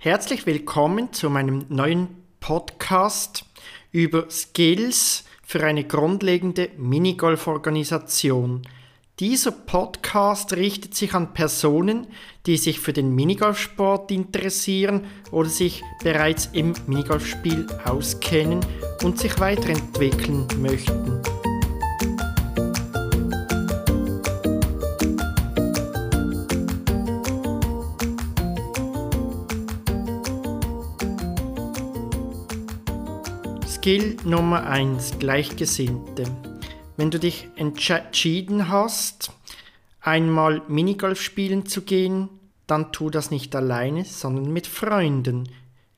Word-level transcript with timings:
Herzlich 0.00 0.46
willkommen 0.46 1.12
zu 1.12 1.28
meinem 1.28 1.64
neuen 1.68 2.06
Podcast 2.38 3.44
über 3.90 4.30
Skills 4.30 5.24
für 5.42 5.64
eine 5.64 5.82
grundlegende 5.82 6.70
Minigolf-Organisation. 6.76 8.62
Dieser 9.18 9.50
Podcast 9.50 10.52
richtet 10.52 10.94
sich 10.94 11.14
an 11.14 11.34
Personen, 11.34 12.06
die 12.46 12.58
sich 12.58 12.78
für 12.78 12.92
den 12.92 13.12
Minigolfsport 13.12 14.12
interessieren 14.12 15.06
oder 15.32 15.48
sich 15.48 15.82
bereits 16.04 16.50
im 16.52 16.74
Minigolfspiel 16.86 17.66
auskennen 17.84 18.64
und 19.02 19.18
sich 19.18 19.40
weiterentwickeln 19.40 20.46
möchten. 20.60 21.20
Skill 33.88 34.18
Nummer 34.26 34.66
1, 34.66 35.18
Gleichgesinnte. 35.18 36.24
Wenn 36.98 37.10
du 37.10 37.18
dich 37.18 37.48
entschieden 37.56 38.68
hast, 38.68 39.32
einmal 40.02 40.60
Minigolf 40.68 41.22
spielen 41.22 41.64
zu 41.64 41.80
gehen, 41.80 42.28
dann 42.66 42.92
tu 42.92 43.08
das 43.08 43.30
nicht 43.30 43.56
alleine, 43.56 44.04
sondern 44.04 44.52
mit 44.52 44.66
Freunden, 44.66 45.48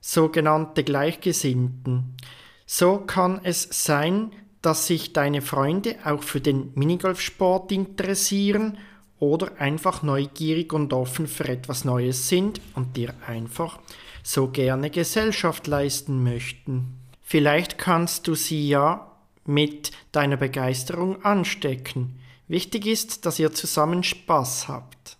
sogenannte 0.00 0.82
Gleichgesinnten. 0.82 2.16
So 2.64 3.00
kann 3.00 3.40
es 3.42 3.68
sein, 3.70 4.32
dass 4.62 4.86
sich 4.86 5.12
deine 5.12 5.42
Freunde 5.42 5.96
auch 6.06 6.22
für 6.22 6.40
den 6.40 6.72
Minigolfsport 6.74 7.70
interessieren 7.70 8.78
oder 9.18 9.60
einfach 9.60 10.02
neugierig 10.02 10.72
und 10.72 10.94
offen 10.94 11.26
für 11.26 11.46
etwas 11.46 11.84
Neues 11.84 12.30
sind 12.30 12.62
und 12.76 12.96
dir 12.96 13.12
einfach 13.26 13.78
so 14.22 14.48
gerne 14.48 14.88
Gesellschaft 14.88 15.66
leisten 15.66 16.24
möchten. 16.24 17.03
Vielleicht 17.26 17.78
kannst 17.78 18.28
du 18.28 18.34
sie 18.34 18.68
ja 18.68 19.10
mit 19.46 19.90
deiner 20.12 20.36
Begeisterung 20.36 21.24
anstecken. 21.24 22.20
Wichtig 22.48 22.86
ist, 22.86 23.24
dass 23.24 23.38
ihr 23.38 23.52
zusammen 23.52 24.02
Spaß 24.04 24.68
habt. 24.68 25.16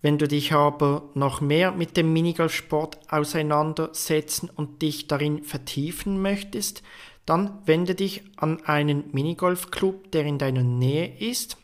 Wenn 0.00 0.18
du 0.18 0.26
dich 0.26 0.52
aber 0.52 1.10
noch 1.14 1.40
mehr 1.40 1.72
mit 1.72 1.96
dem 1.96 2.12
Minigolfsport 2.12 2.98
auseinandersetzen 3.10 4.50
und 4.54 4.82
dich 4.82 5.06
darin 5.06 5.44
vertiefen 5.44 6.20
möchtest, 6.20 6.82
dann 7.26 7.58
wende 7.66 7.94
dich 7.94 8.22
an 8.36 8.62
einen 8.64 9.04
Minigolfclub, 9.12 10.10
der 10.12 10.24
in 10.24 10.38
deiner 10.38 10.62
Nähe 10.62 11.06
ist. 11.18 11.58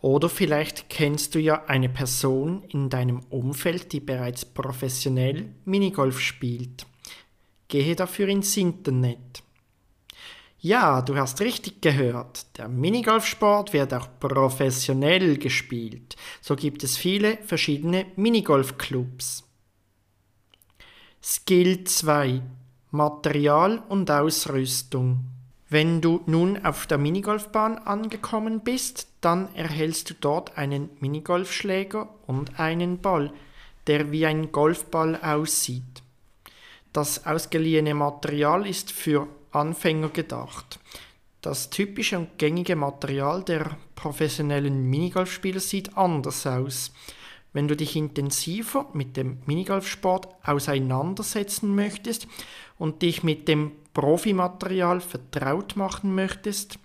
Oder 0.00 0.28
vielleicht 0.28 0.90
kennst 0.90 1.34
du 1.34 1.38
ja 1.38 1.64
eine 1.66 1.88
Person 1.88 2.64
in 2.68 2.90
deinem 2.90 3.20
Umfeld, 3.30 3.92
die 3.92 4.00
bereits 4.00 4.44
professionell 4.44 5.54
Minigolf 5.64 6.20
spielt. 6.20 6.86
Gehe 7.72 7.96
dafür 7.96 8.28
ins 8.28 8.54
Internet. 8.58 9.42
Ja, 10.58 11.00
du 11.00 11.16
hast 11.16 11.40
richtig 11.40 11.80
gehört. 11.80 12.58
Der 12.58 12.68
Minigolfsport 12.68 13.72
wird 13.72 13.94
auch 13.94 14.08
professionell 14.20 15.38
gespielt. 15.38 16.16
So 16.42 16.54
gibt 16.54 16.84
es 16.84 16.98
viele 16.98 17.38
verschiedene 17.38 18.04
Minigolfclubs. 18.16 19.44
Skill 21.22 21.84
2 21.84 22.42
Material 22.90 23.82
und 23.88 24.10
Ausrüstung. 24.10 25.24
Wenn 25.70 26.02
du 26.02 26.20
nun 26.26 26.62
auf 26.66 26.86
der 26.86 26.98
Minigolfbahn 26.98 27.78
angekommen 27.78 28.60
bist, 28.60 29.08
dann 29.22 29.48
erhältst 29.54 30.10
du 30.10 30.14
dort 30.20 30.58
einen 30.58 30.90
Minigolfschläger 31.00 32.06
und 32.26 32.60
einen 32.60 32.98
Ball, 32.98 33.32
der 33.86 34.12
wie 34.12 34.26
ein 34.26 34.52
Golfball 34.52 35.18
aussieht. 35.22 36.01
Das 36.92 37.26
ausgeliehene 37.26 37.94
Material 37.94 38.66
ist 38.66 38.92
für 38.92 39.26
Anfänger 39.50 40.10
gedacht. 40.10 40.78
Das 41.40 41.70
typische 41.70 42.18
und 42.18 42.38
gängige 42.38 42.76
Material 42.76 43.42
der 43.42 43.76
professionellen 43.94 44.88
Minigolfspieler 44.88 45.60
sieht 45.60 45.96
anders 45.96 46.46
aus. 46.46 46.92
Wenn 47.52 47.66
du 47.66 47.76
dich 47.76 47.96
intensiver 47.96 48.86
mit 48.92 49.16
dem 49.16 49.38
Minigolfsport 49.46 50.28
auseinandersetzen 50.44 51.74
möchtest 51.74 52.28
und 52.78 53.02
dich 53.02 53.22
mit 53.22 53.48
dem 53.48 53.72
Profimaterial 53.94 55.00
vertraut 55.00 55.76
machen 55.76 56.14
möchtest, 56.14 56.78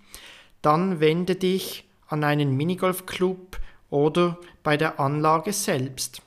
dann 0.60 1.00
wende 1.00 1.36
dich 1.36 1.84
an 2.08 2.24
einen 2.24 2.56
Minigolfclub 2.56 3.58
oder 3.90 4.38
bei 4.62 4.76
der 4.76 5.00
Anlage 5.00 5.52
selbst. 5.52 6.22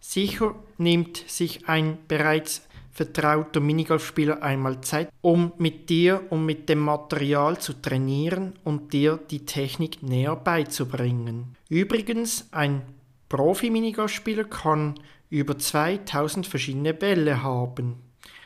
Sicher 0.00 0.54
nimmt 0.78 1.18
sich 1.28 1.68
ein 1.68 1.98
bereits 2.08 2.62
vertrauter 2.92 3.60
Minigolfspieler 3.60 4.42
einmal 4.42 4.80
Zeit, 4.80 5.10
um 5.20 5.52
mit 5.58 5.88
dir 5.88 6.22
und 6.30 6.44
mit 6.44 6.68
dem 6.68 6.80
Material 6.80 7.58
zu 7.58 7.74
trainieren 7.74 8.54
und 8.64 8.92
dir 8.92 9.18
die 9.30 9.46
Technik 9.46 10.02
näher 10.02 10.36
beizubringen. 10.36 11.56
Übrigens, 11.68 12.48
ein 12.50 12.82
Profi-Minigolfspieler 13.28 14.44
kann 14.44 14.94
über 15.30 15.56
2000 15.56 16.46
verschiedene 16.46 16.92
Bälle 16.92 17.42
haben. 17.42 17.96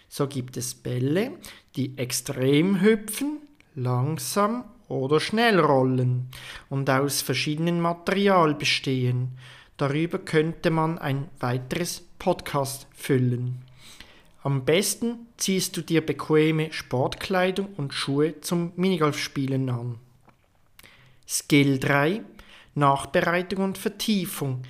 So 0.09 0.29
gibt 0.29 0.57
es 0.57 0.75
Bälle, 0.75 1.33
die 1.75 1.97
extrem 1.99 2.81
hüpfen, 2.83 3.39
langsam 3.75 4.65
oder 4.89 5.19
schnell 5.19 5.59
rollen 5.59 6.29
und 6.69 6.89
aus 6.91 7.23
verschiedenen 7.23 7.81
Material 7.81 8.55
bestehen. 8.55 9.39
Darüber 9.77 10.19
könnte 10.19 10.71
man 10.71 10.99
ein 10.99 11.29
weiteres 11.41 12.03
Podcast 12.19 12.87
füllen. 12.93 13.65
Am 14.45 14.67
besten 14.67 15.27
ziehst 15.39 15.75
du 15.75 15.81
dir 15.81 16.05
bequeme 16.05 16.71
Sportkleidung 16.71 17.69
und 17.79 17.95
Schuhe 17.95 18.43
zum 18.43 18.73
Minigolfspielen 18.77 19.71
an. 19.71 19.99
Skill 21.27 21.79
3 21.79 22.23
Nachbereitung 22.75 23.65
und 23.65 23.79
Vertiefung. 23.79 24.63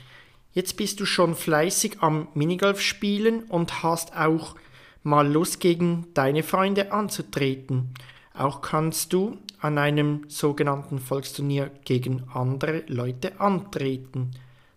Jetzt 0.53 0.77
bist 0.77 1.01
du 1.01 1.07
schon 1.07 1.35
fleißig 1.35 1.97
am 2.03 2.29
Minigolf 2.35 2.81
spielen 2.81 3.43
und 3.43 3.83
hast 3.83 4.17
auch 4.17 4.55
mal 5.03 5.27
Lust 5.27 5.59
gegen 5.59 6.07
deine 6.15 6.45
Freunde 6.45 6.93
anzutreten. 6.93 7.95
Auch 8.33 8.61
kannst 8.61 9.13
du 9.13 9.39
an 9.59 9.79
einem 9.79 10.23
sogenannten 10.29 11.01
Volksturnier 11.01 11.73
gegen 11.85 12.23
andere 12.33 12.85
Leute 12.87 13.41
antreten. 13.41 14.31